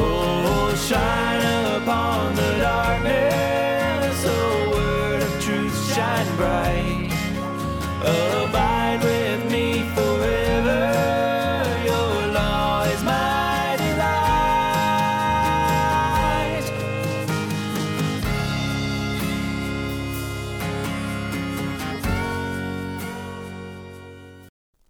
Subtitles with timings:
[0.00, 4.24] Oh, shine upon the darkness.
[4.24, 7.10] Word of truth, shine bright.
[8.00, 10.82] Abide with me forever.
[11.84, 13.98] Your law is my delight.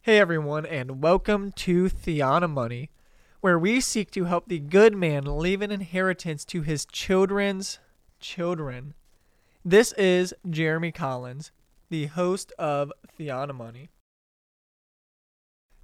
[0.03, 2.89] Hey everyone, and welcome to Theonomoney,
[3.41, 7.79] where we seek to help the good man leave an inheritance to his children's
[8.21, 8.95] children.
[9.65, 11.53] This is Jeremy Collins,
[11.91, 13.89] the host of Theonomoney.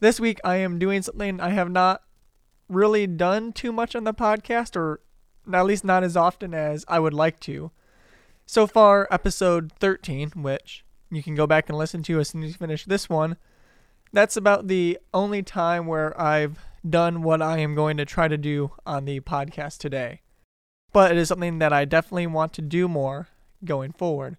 [0.00, 2.02] This week I am doing something I have not
[2.68, 5.00] really done too much on the podcast, or
[5.52, 7.70] at least not as often as I would like to.
[8.46, 12.48] So far, episode 13, which you can go back and listen to as soon as
[12.48, 13.36] you finish this one
[14.14, 18.36] that's about the only time where I've done what I am going to try to
[18.36, 20.20] do on the podcast today.
[20.92, 23.28] But it is something that I definitely want to do more
[23.64, 24.36] going forward.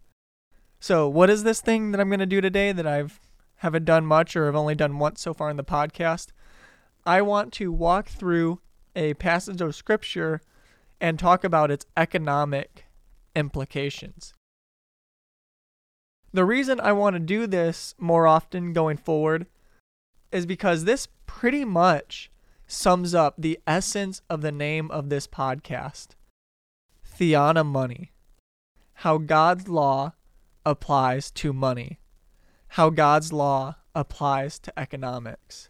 [0.80, 3.20] So, what is this thing that I'm going to do today that I've
[3.58, 6.28] haven't done much or have only done once so far in the podcast?
[7.06, 8.60] I want to walk through
[8.96, 10.42] a passage of scripture
[11.02, 12.86] and talk about its economic
[13.36, 14.34] implications.
[16.32, 19.48] The reason I want to do this more often going forward
[20.32, 22.30] is because this pretty much
[22.68, 26.10] sums up the essence of the name of this podcast
[27.18, 28.10] Theonomoney.
[29.00, 30.14] How God's law
[30.66, 32.00] applies to money.
[32.70, 35.70] How God's law applies to economics.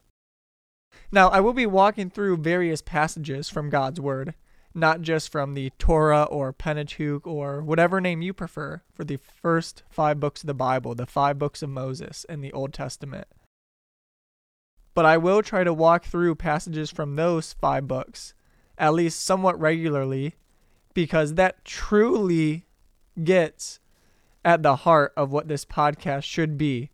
[1.12, 4.34] Now, I will be walking through various passages from God's Word,
[4.74, 9.84] not just from the Torah or Pentateuch or whatever name you prefer for the first
[9.90, 13.28] five books of the Bible, the five books of Moses in the Old Testament
[14.96, 18.34] but I will try to walk through passages from those five books,
[18.78, 20.36] at least somewhat regularly,
[20.94, 22.66] because that truly
[23.24, 23.80] gets
[24.44, 26.90] at the heart of what this podcast should be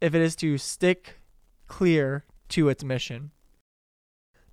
[0.00, 1.20] if it is to stick
[1.68, 3.30] clear to its mission.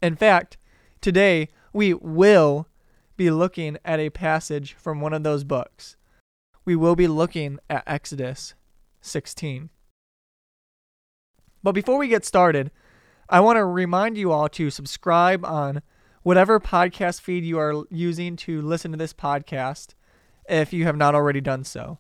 [0.02, 0.58] In fact,
[1.00, 2.68] today we will
[3.16, 5.96] be looking at a passage from one of those books.
[6.66, 8.56] We will be looking at Exodus
[9.02, 9.70] 16.
[11.64, 12.72] But before we get started,
[13.30, 15.82] I want to remind you all to subscribe on
[16.22, 19.94] whatever podcast feed you are using to listen to this podcast
[20.48, 22.00] if you have not already done so.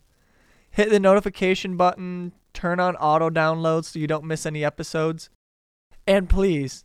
[0.70, 5.30] Hit the notification button, turn on auto downloads so you don't miss any episodes.
[6.06, 6.84] And please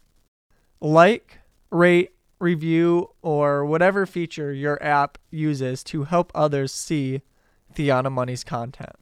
[0.80, 1.38] like,
[1.70, 7.22] rate, review, or whatever feature your app uses to help others see
[7.74, 8.94] Theonomoney's content.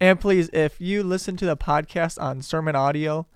[0.00, 3.26] And please, if you listen to the podcast on Sermon Audio,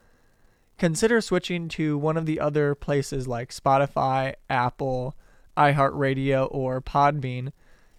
[0.77, 5.17] consider switching to one of the other places like Spotify, Apple,
[5.57, 7.53] iHeartRadio, or Podbean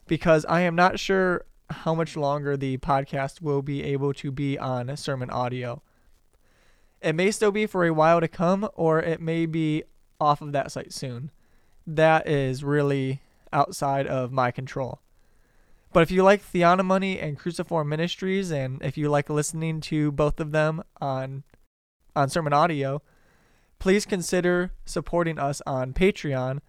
[0.07, 4.59] because I am not sure how much longer the podcast will be able to be
[4.59, 5.81] on Sermon Audio.
[7.01, 9.85] It may still be for a while to come, or it may be
[10.19, 11.31] off of that site soon.
[11.87, 13.21] That is really
[13.53, 14.99] outside of my control.
[15.93, 20.39] But if you like Theonomoney and Cruciform Ministries, and if you like listening to both
[20.39, 21.43] of them on
[22.15, 23.01] on Sermon Audio,
[23.79, 26.59] please consider supporting us on Patreon,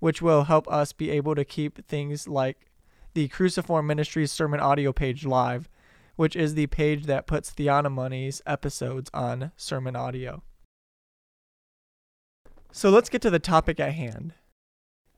[0.00, 2.70] which will help us be able to keep things like
[3.14, 5.68] the Cruciform Ministries Sermon Audio page live,
[6.16, 10.42] which is the page that puts Theonomoney's episodes on Sermon Audio.
[12.70, 14.32] So let's get to the topic at hand.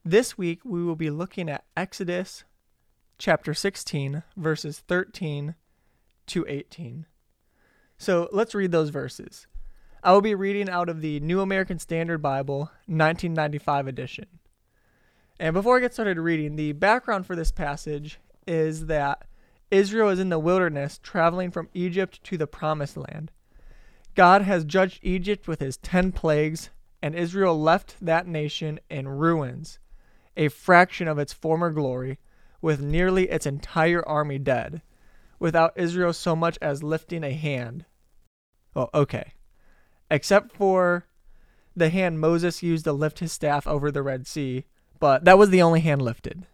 [0.03, 2.43] This week we will be looking at Exodus
[3.17, 5.55] chapter 16, verses 13
[6.27, 7.05] to 18.
[7.97, 9.47] So let's read those verses.
[10.03, 14.25] I will be reading out of the New American Standard Bible, 1995 edition.
[15.39, 19.23] And before I get started reading, the background for this passage is that
[19.71, 23.31] Israel is in the wilderness traveling from Egypt to the promised land.
[24.13, 26.69] God has judged Egypt with his 10 plagues,
[27.01, 29.79] and Israel left that nation in ruins,
[30.37, 32.19] a fraction of its former glory,
[32.65, 34.81] with nearly its entire army dead,
[35.37, 37.85] without Israel so much as lifting a hand.
[38.73, 39.33] Well, okay.
[40.09, 41.05] Except for
[41.75, 44.65] the hand Moses used to lift his staff over the Red Sea,
[44.99, 46.47] but that was the only hand lifted.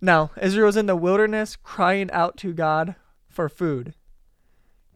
[0.00, 2.94] Now, Israel's in the wilderness crying out to God
[3.28, 3.92] for food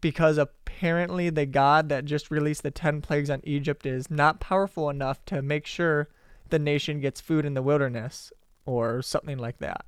[0.01, 4.89] because apparently the God that just released the 10 plagues on Egypt is not powerful
[4.89, 6.09] enough to make sure
[6.49, 8.33] the nation gets food in the wilderness
[8.65, 9.87] or something like that.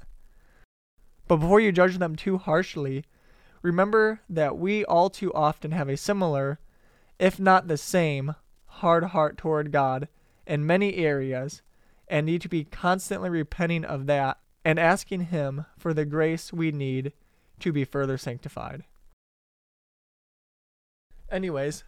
[1.27, 3.05] But before you judge them too harshly,
[3.61, 6.59] remember that we all too often have a similar,
[7.17, 8.35] if not the same,
[8.65, 10.07] hard heart toward God
[10.45, 11.61] in many areas
[12.07, 16.71] and need to be constantly repenting of that and asking Him for the grace we
[16.71, 17.13] need
[17.59, 18.83] to be further sanctified.
[21.31, 21.83] Anyways,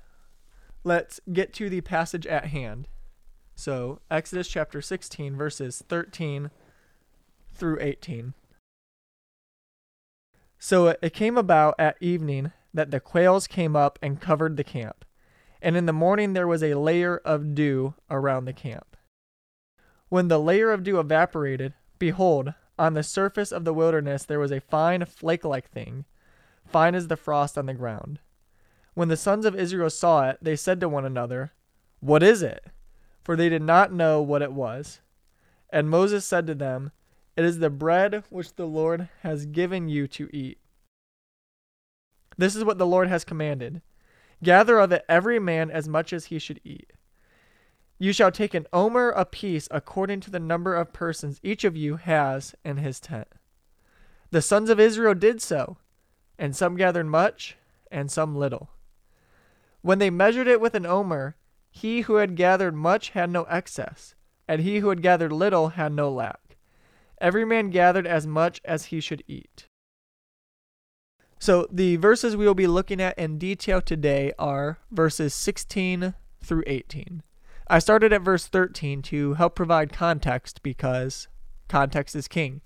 [0.84, 2.88] let's get to the passage at hand.
[3.56, 6.50] So, Exodus chapter 16, verses 13
[7.58, 8.34] through 18.
[10.60, 15.06] So it came about at evening that the quails came up and covered the camp,
[15.62, 18.96] and in the morning there was a layer of dew around the camp.
[20.10, 24.52] When the layer of dew evaporated, behold, on the surface of the wilderness there was
[24.52, 26.06] a fine flake like thing,
[26.66, 28.20] fine as the frost on the ground.
[28.94, 31.52] When the sons of Israel saw it, they said to one another,
[32.00, 32.66] What is it?
[33.24, 35.02] For they did not know what it was.
[35.70, 36.92] And Moses said to them,
[37.38, 40.58] It is the bread which the Lord has given you to eat.
[42.36, 43.82] This is what the Lord has commanded
[44.44, 46.94] Gather of it every man as much as he should eat.
[48.00, 51.96] You shall take an omer apiece according to the number of persons each of you
[51.96, 53.28] has in his tent.
[54.30, 55.78] The sons of Israel did so,
[56.38, 57.58] and some gathered much,
[57.92, 58.70] and some little.
[59.82, 61.36] When they measured it with an omer,
[61.72, 64.14] he who had gathered much had no excess,
[64.48, 66.47] and he who had gathered little had no lack.
[67.20, 69.68] Every man gathered as much as he should eat.
[71.40, 76.64] So, the verses we will be looking at in detail today are verses 16 through
[76.66, 77.22] 18.
[77.70, 81.28] I started at verse 13 to help provide context because
[81.68, 82.62] context is king.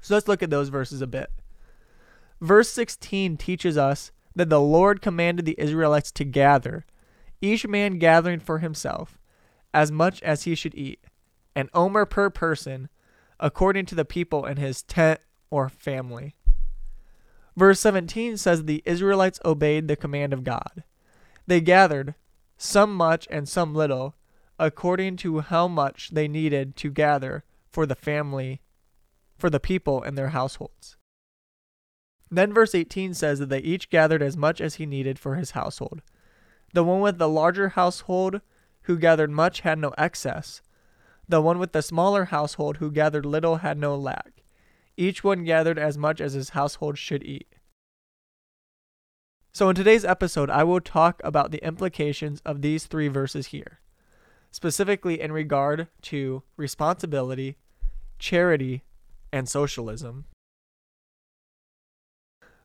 [0.00, 1.30] So let's look at those verses a bit.
[2.40, 6.86] Verse 16 teaches us that the Lord commanded the Israelites to gather,
[7.40, 9.18] each man gathering for himself,
[9.72, 10.98] as much as he should eat,
[11.54, 12.88] an omer per person,
[13.38, 15.20] according to the people in his tent
[15.50, 16.34] or family.
[17.56, 20.84] Verse 17 says the Israelites obeyed the command of God.
[21.46, 22.14] They gathered,
[22.56, 24.14] some much and some little,
[24.58, 28.60] according to how much they needed to gather for the family,
[29.36, 30.96] for the people in their households.
[32.30, 35.50] Then verse 18 says that they each gathered as much as he needed for his
[35.50, 36.00] household.
[36.72, 38.40] The one with the larger household
[38.82, 40.62] who gathered much had no excess.
[41.28, 44.42] The one with the smaller household who gathered little had no lack.
[44.96, 47.54] Each one gathered as much as his household should eat.
[49.52, 53.80] So, in today's episode, I will talk about the implications of these three verses here,
[54.50, 57.58] specifically in regard to responsibility,
[58.18, 58.82] charity,
[59.30, 60.24] and socialism.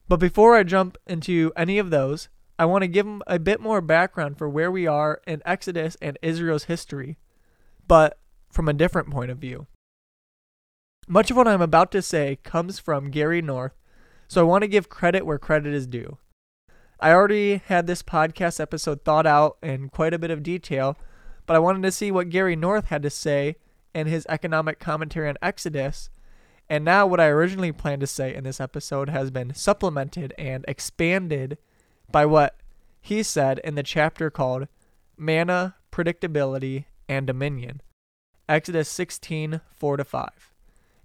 [0.07, 3.81] But before I jump into any of those, I want to give a bit more
[3.81, 7.17] background for where we are in Exodus and Israel's history,
[7.85, 8.17] but
[8.57, 9.67] from a different point of view.
[11.07, 13.73] Much of what I'm about to say comes from Gary North,
[14.27, 16.17] so I want to give credit where credit is due.
[16.99, 20.97] I already had this podcast episode thought out in quite a bit of detail,
[21.45, 23.57] but I wanted to see what Gary North had to say
[23.93, 26.09] in his economic commentary on Exodus.
[26.67, 30.65] And now, what I originally planned to say in this episode has been supplemented and
[30.67, 31.59] expanded
[32.11, 32.57] by what
[32.99, 34.67] he said in the chapter called
[35.15, 37.81] Manna, Predictability, and Dominion,
[38.49, 40.29] Exodus 16 4 5.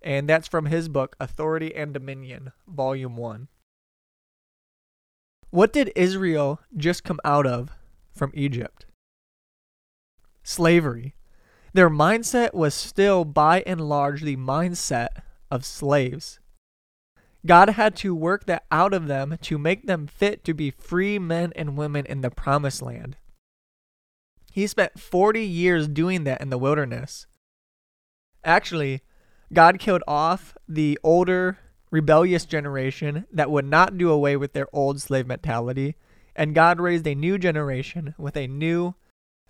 [0.02, 3.48] And that's from his book, Authority and Dominion, Volume 1.
[5.50, 7.70] What did Israel just come out of
[8.14, 8.86] from Egypt?
[10.42, 11.14] Slavery.
[11.72, 15.08] Their mindset was still, by and large, the mindset
[15.50, 16.38] of slaves.
[17.44, 21.18] God had to work that out of them to make them fit to be free
[21.18, 23.16] men and women in the promised land.
[24.52, 27.26] He spent 40 years doing that in the wilderness.
[28.44, 29.02] Actually,
[29.52, 31.58] God killed off the older
[31.90, 35.94] rebellious generation that would not do away with their old slave mentality,
[36.34, 38.94] and God raised a new generation with a new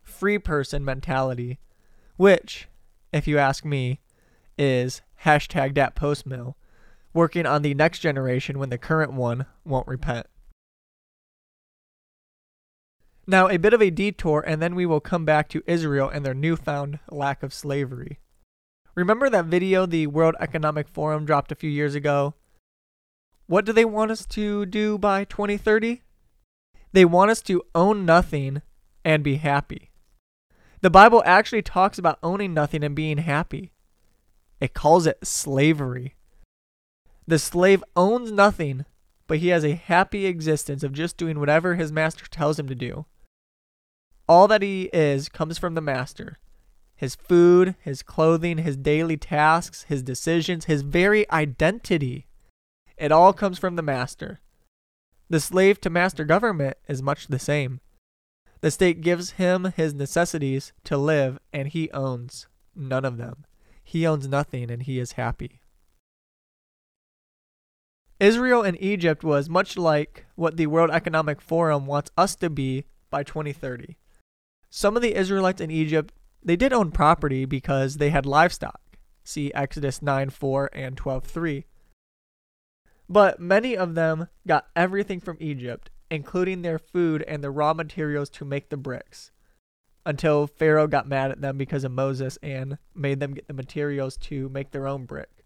[0.02, 1.58] free person mentality,
[2.16, 2.68] which,
[3.12, 4.00] if you ask me,
[4.58, 6.56] is hashtag dat post mill,
[7.14, 10.26] working on the next generation when the current one won't repent.
[13.24, 16.26] Now, a bit of a detour, and then we will come back to Israel and
[16.26, 18.18] their newfound lack of slavery.
[18.94, 22.34] Remember that video the World Economic Forum dropped a few years ago?
[23.46, 26.02] What do they want us to do by 2030?
[26.92, 28.60] They want us to own nothing
[29.02, 29.90] and be happy.
[30.82, 33.72] The Bible actually talks about owning nothing and being happy.
[34.60, 36.14] It calls it slavery.
[37.26, 38.84] The slave owns nothing,
[39.26, 42.74] but he has a happy existence of just doing whatever his master tells him to
[42.74, 43.06] do.
[44.28, 46.36] All that he is comes from the master
[47.02, 52.28] his food, his clothing, his daily tasks, his decisions, his very identity.
[52.96, 54.38] It all comes from the master.
[55.28, 57.80] The slave to master government is much the same.
[58.60, 63.46] The state gives him his necessities to live, and he owns none of them.
[63.82, 65.60] He owns nothing, and he is happy.
[68.20, 72.84] Israel and Egypt was much like what the World Economic Forum wants us to be
[73.10, 73.96] by 2030.
[74.70, 78.80] Some of the Israelites in Egypt, they did own property because they had livestock.
[79.24, 81.64] See Exodus 9 4 and 12 3.
[83.08, 88.30] But many of them got everything from Egypt, including their food and the raw materials
[88.30, 89.30] to make the bricks,
[90.04, 94.16] until Pharaoh got mad at them because of Moses and made them get the materials
[94.18, 95.44] to make their own brick.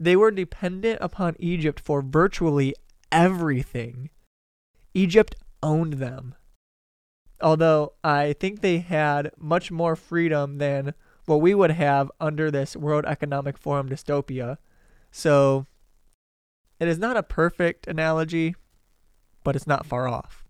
[0.00, 2.74] They were dependent upon Egypt for virtually
[3.10, 4.10] everything.
[4.94, 6.34] Egypt owned them.
[7.40, 10.94] Although I think they had much more freedom than
[11.26, 14.56] what we would have under this World Economic Forum dystopia.
[15.10, 15.66] So
[16.80, 18.56] it is not a perfect analogy,
[19.44, 20.44] but it's not far off.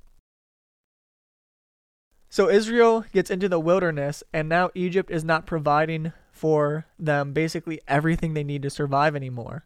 [2.30, 7.80] So Israel gets into the wilderness, and now Egypt is not providing for them basically
[7.88, 9.64] everything they need to survive anymore.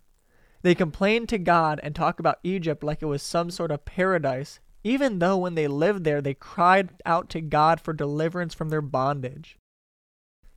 [0.63, 4.61] They complain to God and talk about Egypt like it was some sort of paradise,
[4.85, 8.83] even though when they lived there, they cried out to God for deliverance from their
[8.83, 9.59] bondage.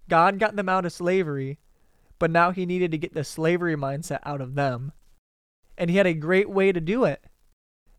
[0.09, 1.57] God got them out of slavery,
[2.19, 4.91] but now he needed to get the slavery mindset out of them
[5.77, 7.25] and he had a great way to do it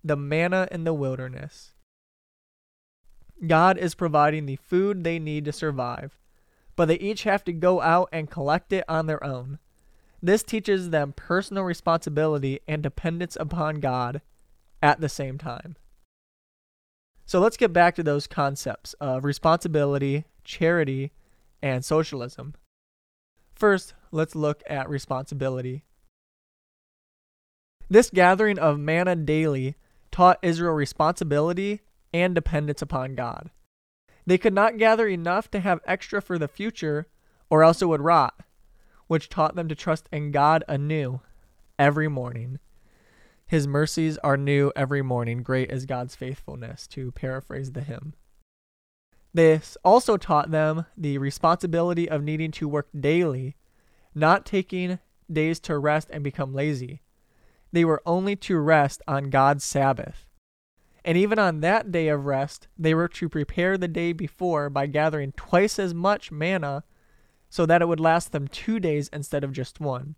[0.04, 1.72] the manna in the wilderness.
[3.44, 6.16] God is providing the food they need to survive,
[6.76, 9.58] but they each have to go out and collect it on their own.
[10.22, 14.22] This teaches them personal responsibility and dependence upon God
[14.80, 15.74] at the same time.
[17.26, 21.10] So let's get back to those concepts of responsibility, charity,
[21.60, 22.54] and socialism.
[23.52, 25.82] First, let's look at responsibility.
[27.88, 29.74] This gathering of manna daily
[30.12, 31.80] taught Israel responsibility
[32.14, 33.50] and dependence upon God.
[34.24, 37.06] They could not gather enough to have extra for the future,
[37.50, 38.40] or else it would rot,
[39.08, 41.20] which taught them to trust in God anew
[41.78, 42.58] every morning.
[43.46, 45.42] His mercies are new every morning.
[45.42, 48.14] Great is God's faithfulness, to paraphrase the hymn.
[49.32, 53.56] This also taught them the responsibility of needing to work daily,
[54.14, 54.98] not taking
[55.30, 57.02] days to rest and become lazy
[57.76, 60.26] they were only to rest on God's Sabbath.
[61.04, 64.86] And even on that day of rest, they were to prepare the day before by
[64.86, 66.84] gathering twice as much manna
[67.48, 70.16] so that it would last them two days instead of just one.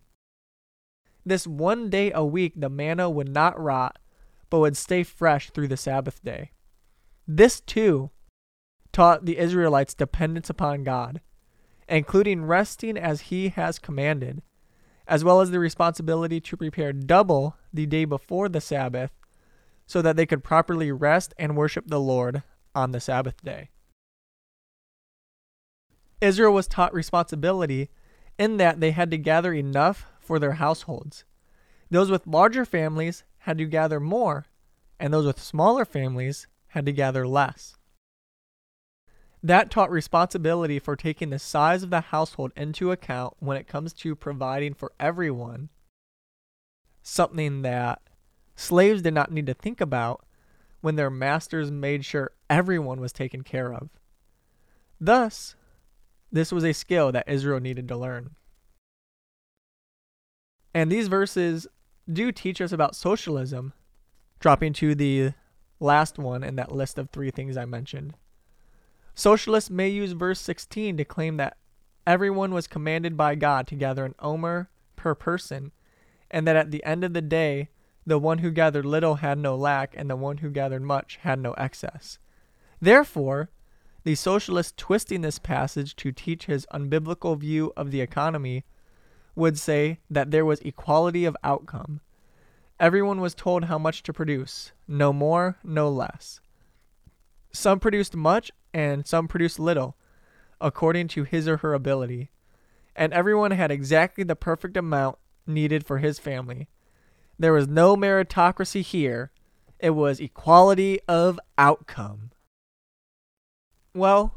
[1.25, 3.99] This one day a week, the manna would not rot,
[4.51, 6.53] but would stay fresh through the Sabbath day.
[7.27, 8.11] This, too,
[8.93, 11.21] taught the Israelites dependence upon God,
[11.89, 14.43] including resting as He has commanded,
[15.07, 19.11] as well as the responsibility to prepare double the day before the Sabbath
[19.87, 22.43] so that they could properly rest and worship the Lord
[22.75, 23.71] on the Sabbath day.
[26.21, 27.89] Israel was taught responsibility
[28.39, 31.25] in that they had to gather enough for their households.
[31.91, 34.45] Those with larger families had to gather more,
[35.01, 37.77] and those with smaller families had to gather less.
[39.43, 43.95] That taught responsibility for taking the size of the household into account when it comes
[43.95, 45.71] to providing for everyone,
[47.03, 48.03] something that
[48.55, 50.27] slaves did not need to think about
[50.83, 53.89] when their masters made sure everyone was taken care of.
[55.01, 55.57] Thus,
[56.31, 58.35] this was a skill that Israel needed to learn.
[60.75, 61.67] And these verses
[62.11, 63.73] do teach us about socialism,
[64.41, 65.33] dropping to the
[65.81, 68.15] last one in that list of three things I mentioned.
[69.15, 71.57] Socialists may use verse 16 to claim that
[72.07, 75.73] everyone was commanded by God to gather an omer per person,
[76.31, 77.69] and that at the end of the day,
[78.07, 81.39] the one who gathered little had no lack, and the one who gathered much had
[81.39, 82.19] no excess.
[82.81, 83.51] Therefore,
[84.05, 88.65] the socialist twisting this passage to teach his unbiblical view of the economy
[89.39, 92.01] would say that there was equality of outcome.
[92.81, 96.41] Everyone was told how much to produce, no more, no less.
[97.53, 99.97] Some produced much and some produced little,
[100.61, 102.31] according to his or her ability.
[102.95, 106.69] And everyone had exactly the perfect amount needed for his family.
[107.39, 109.31] There was no meritocracy here,
[109.79, 112.33] it was equality of outcome.
[113.95, 114.35] Well,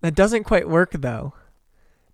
[0.00, 1.34] that doesn't quite work though.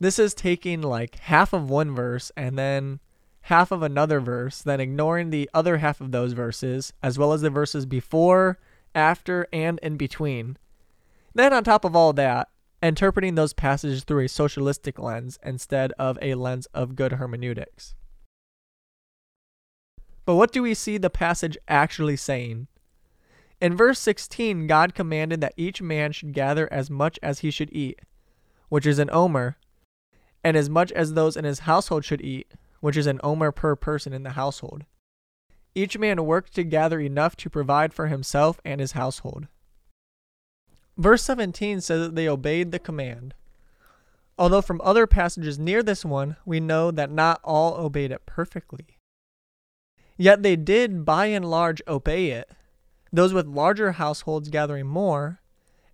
[0.01, 3.01] This is taking like half of one verse and then
[3.43, 7.41] half of another verse, then ignoring the other half of those verses, as well as
[7.41, 8.59] the verses before
[8.95, 10.57] after, and in between.
[11.35, 12.49] Then, on top of all that,
[12.83, 17.95] interpreting those passages through a socialistic lens instead of a lens of good hermeneutics.
[20.25, 22.69] But what do we see the passage actually saying?
[23.61, 27.73] In verse 16, God commanded that each man should gather as much as he should
[27.73, 28.01] eat,
[28.69, 29.57] which is an omer,
[30.43, 33.77] and as much as those in his household should eat, which is an omer per
[33.77, 34.85] person in the household.
[35.75, 39.47] Each man worked to gather enough to provide for himself and his household.
[40.97, 43.35] Verse 17 says that they obeyed the command.
[44.37, 48.99] Although from other passages near this one, we know that not all obeyed it perfectly.
[50.17, 52.51] Yet they did by and large obey it,
[53.13, 55.41] those with larger households gathering more,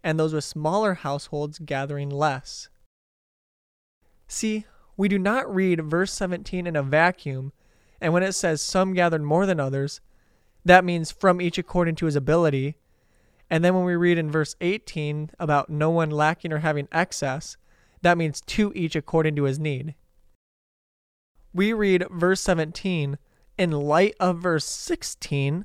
[0.03, 2.69] and those with smaller households gathering less.
[4.35, 7.53] See, we do not read verse 17 in a vacuum,
[8.01, 10.01] and when it says some gathered more than others,
[10.65, 12.75] that means from each according to his ability.
[13.49, 17.57] And then when we read in verse 18 about no one lacking or having excess,
[18.03, 19.95] that means to each according to his need.
[21.53, 23.19] We read verse 17
[23.57, 25.65] in light of verse 16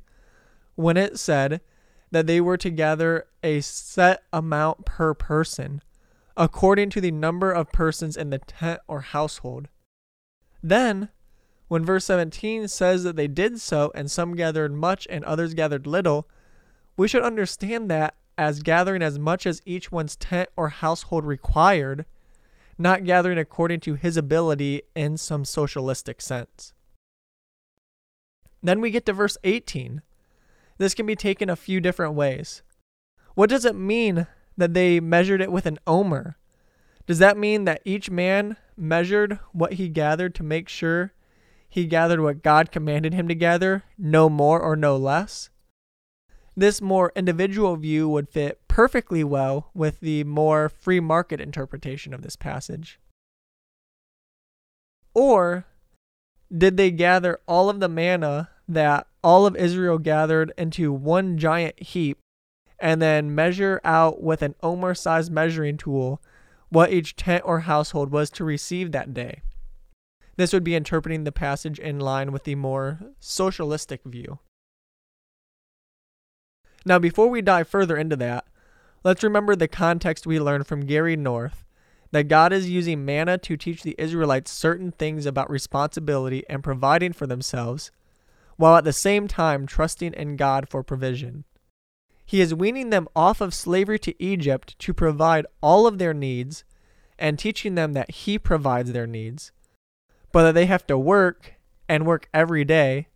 [0.76, 1.62] when it said
[2.12, 5.82] that they were to gather a set amount per person,
[6.40, 9.68] according to the number of persons in the tent or household.
[10.64, 11.10] Then,
[11.68, 15.86] when verse 17 says that they did so, and some gathered much and others gathered
[15.86, 16.30] little,
[16.96, 22.06] we should understand that as gathering as much as each one's tent or household required,
[22.78, 26.74] not gathering according to his ability in some socialistic sense.
[28.64, 30.02] Then we get to verse 18,
[30.78, 32.62] this can be taken a few different ways.
[33.36, 34.26] What does it mean
[34.60, 36.38] that they measured it with an omer?
[37.08, 41.14] Does that mean that each man measured what he gathered to make sure
[41.68, 45.50] he gathered what God commanded him to gather, no more or no less?
[46.56, 52.22] This more individual view would fit perfectly well with the more free market interpretation of
[52.22, 53.00] this passage.
[55.14, 55.66] Or
[56.56, 61.82] did they gather all of the manna that all of Israel gathered into one giant
[61.82, 62.20] heap
[62.82, 66.22] and then measure out with an omer sized measuring tool
[66.70, 69.42] what each tent or household was to receive that day.
[70.38, 74.40] This would be interpreting the passage in line with the more socialistic view.
[76.86, 78.46] Now, before we dive further into that,
[79.04, 81.66] let's remember the context we learned from Gary North
[82.12, 87.14] that God is using manna to teach the Israelites certain things about responsibility and providing
[87.14, 87.92] for themselves
[88.56, 91.46] while at the same time trusting in God for provision.
[92.30, 96.64] He is weaning them off of slavery to Egypt to provide all of their needs
[97.18, 99.52] and teaching them that He provides their needs,
[100.32, 101.54] but that they have to work
[101.88, 103.08] and work every day,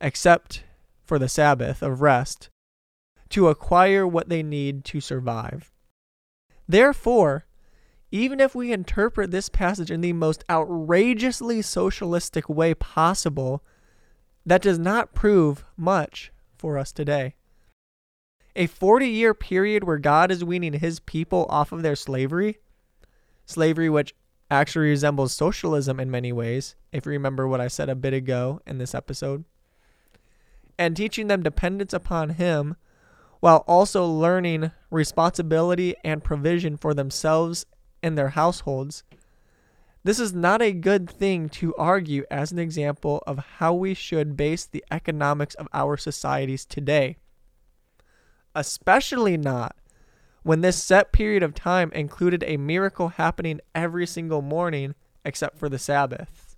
[0.00, 0.64] except
[1.04, 2.48] for the Sabbath of rest,
[3.28, 5.70] to acquire what they need to survive.
[6.66, 7.46] Therefore,
[8.10, 13.62] even if we interpret this passage in the most outrageously socialistic way possible,
[14.44, 17.36] that does not prove much for us today.
[18.56, 22.58] A 40 year period where God is weaning his people off of their slavery,
[23.44, 24.14] slavery which
[24.50, 28.60] actually resembles socialism in many ways, if you remember what I said a bit ago
[28.66, 29.44] in this episode,
[30.78, 32.76] and teaching them dependence upon him
[33.40, 37.66] while also learning responsibility and provision for themselves
[38.02, 39.04] and their households
[40.06, 44.36] this is not a good thing to argue as an example of how we should
[44.36, 47.16] base the economics of our societies today.
[48.56, 49.76] Especially not
[50.42, 54.94] when this set period of time included a miracle happening every single morning
[55.26, 56.56] except for the Sabbath.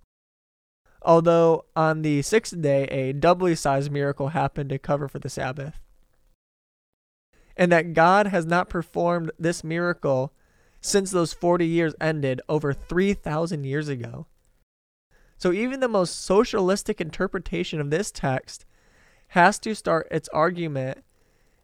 [1.01, 5.81] Although on the sixth day, a doubly sized miracle happened to cover for the Sabbath.
[7.57, 10.31] And that God has not performed this miracle
[10.79, 14.27] since those 40 years ended over 3,000 years ago.
[15.37, 18.65] So even the most socialistic interpretation of this text
[19.29, 20.99] has to start its argument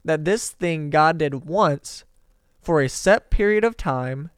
[0.06, 2.06] that this thing God did once
[2.62, 4.30] for a set period of time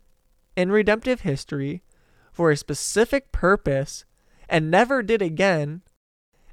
[0.55, 1.83] in redemptive history
[2.31, 4.05] for a specific purpose
[4.49, 5.81] and never did again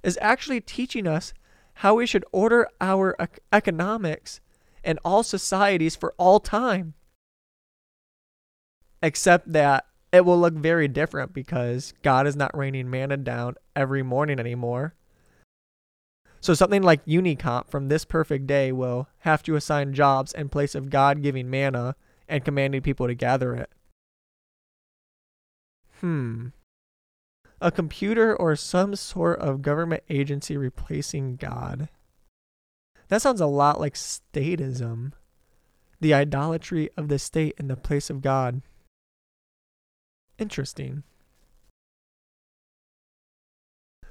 [0.03, 1.33] is actually teaching us
[1.79, 3.17] how we should order our
[3.53, 4.41] economics
[4.83, 6.95] and all societies for all time
[9.03, 14.03] except that it will look very different because God is not raining manna down every
[14.03, 14.95] morning anymore.
[16.45, 20.75] So something like Unicomp from this perfect day will have to assign jobs in place
[20.75, 21.97] of God giving manna
[22.29, 23.71] and commanding people to gather it.
[26.03, 26.49] Hmm.
[27.63, 31.89] A computer or some sort of government agency replacing God.
[33.09, 35.13] That sounds a lot like statism.
[36.03, 38.61] The idolatry of the state in the place of God.
[40.39, 41.05] Interesting.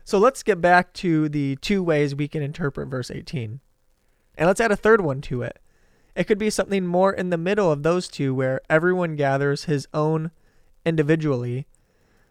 [0.04, 3.62] So let's get back to the two ways we can interpret verse 18.
[4.36, 5.60] And let's add a third one to it.
[6.16, 9.88] It could be something more in the middle of those two where everyone gathers his
[9.94, 10.32] own
[10.86, 11.68] individually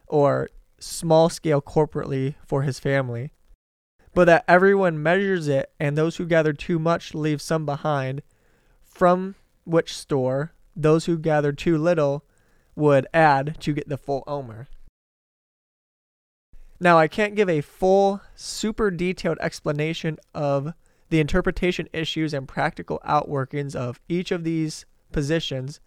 [0.06, 3.32] or small scale corporately for his family,
[4.14, 8.22] but that everyone measures it and those who gather too much leave some behind,
[8.82, 12.24] from which store those who gather too little
[12.76, 14.68] would add to get the full omer.
[16.82, 20.74] Now, I can't give a full, super detailed explanation of
[21.10, 25.78] the interpretation issues and practical outworkings of each of these positions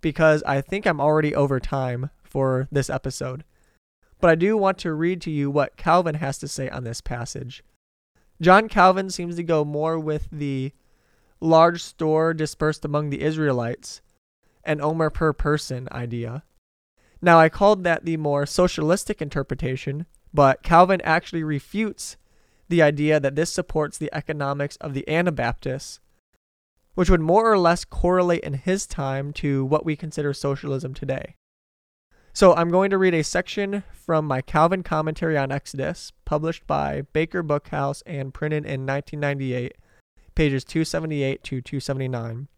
[0.00, 3.44] because I think I'm already over time for this episode.
[4.20, 7.00] But I do want to read to you what Calvin has to say on this
[7.00, 7.62] passage.
[8.40, 10.72] John Calvin seems to go more with the
[11.38, 14.02] large store dispersed among the Israelites
[14.64, 16.42] and Omer per person idea.
[17.20, 22.16] Now, I called that the more socialistic interpretation, but Calvin actually refutes
[22.68, 26.00] the idea that this supports the economics of the Anabaptists,
[26.94, 31.36] which would more or less correlate in his time to what we consider socialism today.
[32.34, 37.02] So I'm going to read a section from my Calvin commentary on Exodus, published by
[37.12, 39.74] Baker Bookhouse and printed in 1998,
[40.34, 42.48] pages 278 to 279.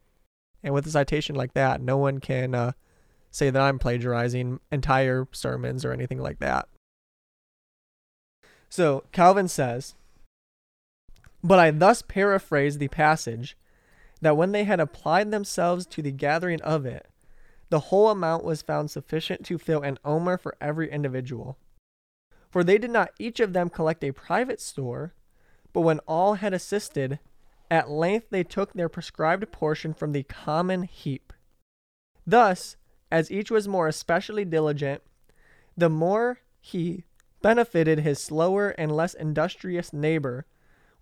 [0.62, 2.72] And with a citation like that, no one can uh,
[3.32, 6.68] say that I'm plagiarizing entire sermons or anything like that.
[8.74, 9.94] So Calvin says,
[11.44, 13.56] but I thus paraphrase the passage
[14.20, 17.06] that when they had applied themselves to the gathering of it,
[17.70, 21.56] the whole amount was found sufficient to fill an omer for every individual.
[22.50, 25.14] For they did not each of them collect a private store,
[25.72, 27.20] but when all had assisted,
[27.70, 31.32] at length they took their prescribed portion from the common heap.
[32.26, 32.76] Thus,
[33.08, 35.00] as each was more especially diligent,
[35.76, 37.04] the more he
[37.44, 40.46] benefited his slower and less industrious neighbor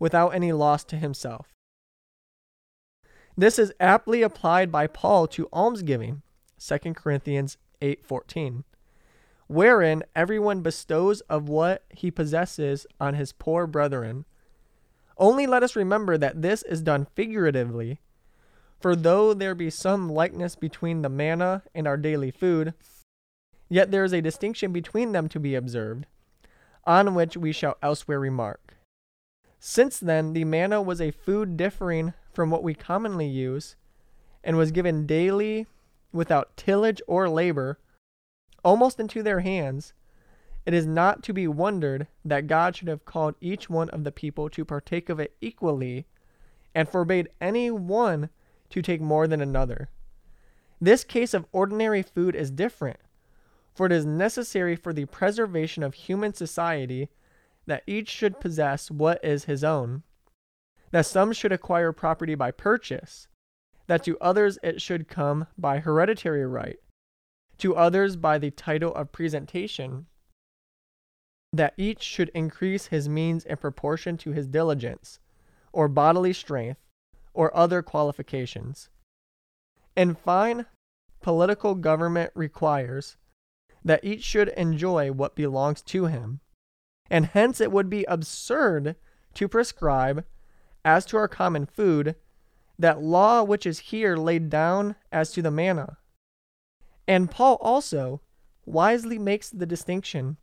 [0.01, 1.55] without any loss to himself.
[3.37, 6.23] This is aptly applied by Paul to almsgiving,
[6.59, 8.65] 2 Corinthians 8:14,
[9.47, 14.25] wherein everyone bestows of what he possesses on his poor brethren.
[15.17, 18.01] Only let us remember that this is done figuratively,
[18.81, 22.75] for though there be some likeness between the manna and our daily food,
[23.69, 26.07] yet there is a distinction between them to be observed,
[26.85, 28.75] on which we shall elsewhere remark.
[29.59, 33.77] Since then, the manna was a food differing from what we commonly use,
[34.43, 35.67] and was given daily
[36.13, 37.79] without tillage or labor,
[38.65, 39.93] almost into their hands,
[40.65, 44.13] it is not to be wondered that God should have called each one of the
[44.13, 46.07] people to partake of it equally,
[46.75, 48.31] and forbade any one
[48.71, 49.89] to take more than another.
[50.81, 52.99] This case of ordinary food is different,
[53.75, 57.09] for it is necessary for the preservation of human society
[57.67, 60.03] that each should possess what is his own,
[60.91, 63.29] that some should acquire property by purchase,
[63.87, 66.79] that to others it should come by hereditary right,
[67.59, 70.07] to others by the title of presentation,
[71.53, 75.19] that each should increase his means in proportion to his diligence,
[75.73, 76.81] or bodily strength,
[77.35, 78.89] or other qualifications.
[79.97, 80.67] In fine,
[81.21, 83.17] political government requires
[83.85, 86.41] that each should enjoy what belongs to him
[87.13, 88.97] and hence it would be absurd
[89.35, 90.25] to prescribe,
[90.83, 92.17] as to our common food,
[92.79, 95.99] that law which is here laid down as to the manna.
[97.07, 98.23] And Paul also
[98.65, 100.39] wisely makes the distinction,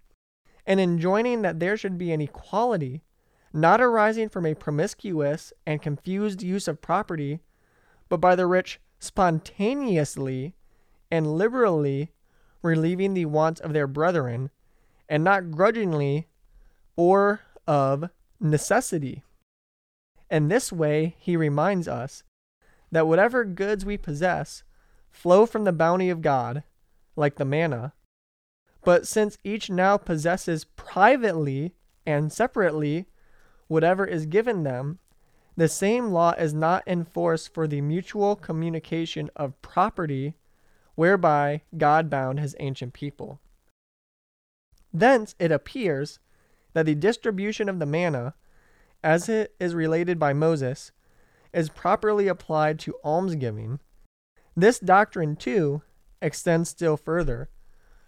[0.63, 3.01] and enjoining that there should be an equality,
[3.51, 7.39] not arising from a promiscuous and confused use of property,
[8.09, 10.53] but by the rich spontaneously
[11.09, 12.11] and liberally
[12.61, 14.49] relieving the wants of their brethren,
[15.07, 16.27] and not grudgingly
[16.95, 19.23] or of necessity.
[20.29, 22.23] In this way, he reminds us
[22.91, 24.63] that whatever goods we possess
[25.09, 26.63] flow from the bounty of God,
[27.15, 27.93] like the manna.
[28.83, 31.73] But since each now possesses privately
[32.05, 33.07] and separately
[33.67, 34.99] whatever is given them,
[35.57, 40.35] the same law is not in force for the mutual communication of property
[40.99, 43.39] whereby God bound his ancient people.
[44.91, 46.19] Thence it appears
[46.73, 48.33] that the distribution of the manna,
[49.01, 50.91] as it is related by Moses,
[51.53, 53.79] is properly applied to almsgiving.
[54.57, 55.83] This doctrine, too,
[56.21, 57.47] extends still further,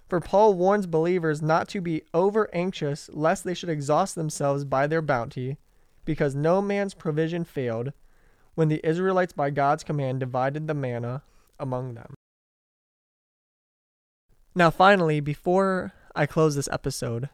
[0.10, 4.86] for Paul warns believers not to be over anxious lest they should exhaust themselves by
[4.86, 5.56] their bounty,
[6.04, 7.94] because no man's provision failed
[8.56, 11.24] when the Israelites by God's command divided the manna
[11.58, 12.14] among them.
[14.54, 17.30] Now, finally, before I close this episode,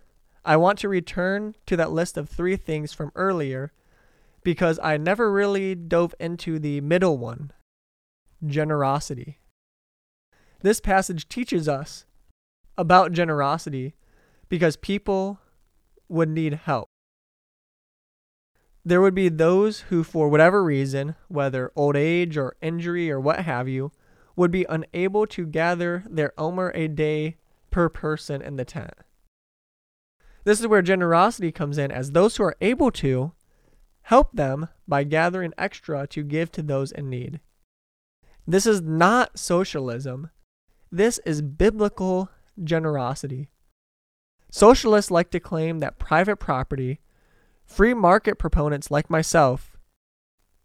[0.46, 3.72] I want to return to that list of three things from earlier
[4.44, 7.52] because I never really dove into the middle one
[8.46, 9.40] generosity.
[10.62, 12.06] This passage teaches us
[12.78, 13.96] about generosity
[14.48, 15.40] because people
[16.08, 16.88] would need help.
[18.86, 23.42] There would be those who, for whatever reason, whether old age or injury or what
[23.42, 23.92] have you,
[24.38, 27.36] would be unable to gather their omer a day
[27.72, 28.94] per person in the tent.
[30.46, 33.34] This is where generosity comes in, as those who are able to
[34.04, 37.42] help them by gathering extra to give to those in need.
[38.48, 40.30] This is not socialism.
[40.90, 42.30] This is biblical
[42.64, 43.50] generosity.
[44.50, 47.02] Socialists like to claim that private property,
[47.66, 49.76] free market proponents like myself,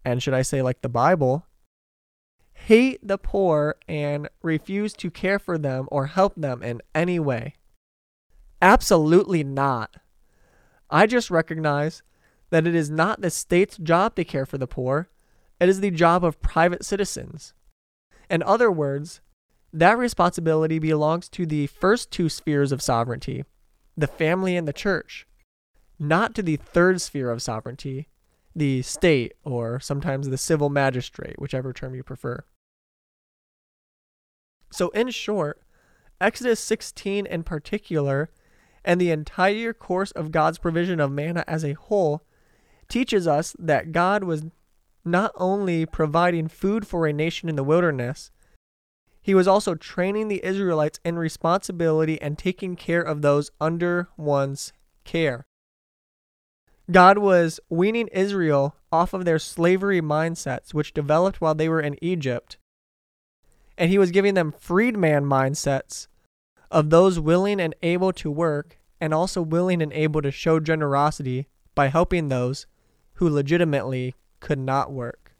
[0.04, 1.46] and should I say like the Bible,
[2.66, 7.54] hate the poor and refuse to care for them or help them in any way.
[8.60, 9.96] Absolutely not.
[10.88, 12.02] I just recognize
[12.50, 15.08] that it is not the state's job to care for the poor,
[15.58, 17.54] it is the job of private citizens.
[18.30, 19.20] In other words,
[19.72, 23.44] that responsibility belongs to the first two spheres of sovereignty,
[23.96, 25.26] the family and the church,
[25.98, 28.08] not to the third sphere of sovereignty,
[28.54, 32.44] the state, or sometimes the civil magistrate, whichever term you prefer.
[34.72, 35.60] So, in short,
[36.20, 38.30] Exodus 16 in particular,
[38.84, 42.22] and the entire course of God's provision of manna as a whole,
[42.88, 44.44] teaches us that God was
[45.04, 48.30] not only providing food for a nation in the wilderness,
[49.20, 54.72] he was also training the Israelites in responsibility and taking care of those under one's
[55.04, 55.44] care.
[56.90, 61.96] God was weaning Israel off of their slavery mindsets, which developed while they were in
[62.02, 62.56] Egypt,
[63.76, 66.06] and he was giving them freedman mindsets
[66.70, 71.48] of those willing and able to work and also willing and able to show generosity
[71.74, 72.66] by helping those
[73.14, 75.34] who legitimately could not work.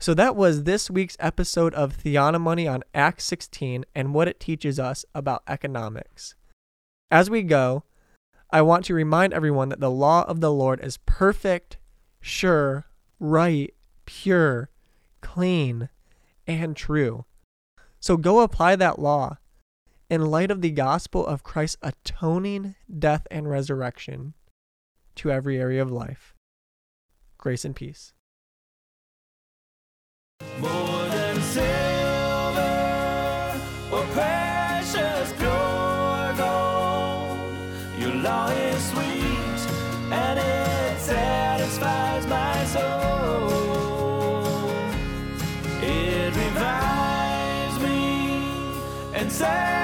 [0.00, 4.78] So that was this week's episode of Theonomoney on Acts 16 and what it teaches
[4.78, 6.36] us about economics.
[7.10, 7.82] As we go,
[8.50, 11.78] I want to remind everyone that the law of the Lord is perfect,
[12.20, 12.86] sure,
[13.18, 13.74] right,
[14.06, 14.70] pure,
[15.28, 15.90] clean,
[16.46, 17.26] and true.
[18.00, 19.36] So go apply that law
[20.08, 24.32] in light of the gospel of Christ's atoning death and resurrection
[25.16, 26.34] to every area of life.
[27.36, 28.14] Grace and peace.
[49.40, 49.77] And